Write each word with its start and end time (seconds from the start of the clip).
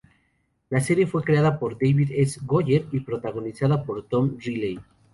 La 0.71 0.81
serie 0.81 1.05
fue 1.05 1.23
creada 1.23 1.59
por 1.59 1.77
David 1.77 2.09
S. 2.15 2.39
Goyer 2.43 2.87
y 2.91 3.01
protagonizada 3.01 3.83
por 3.83 4.07
Tom 4.07 4.35
Riley. 4.39 4.79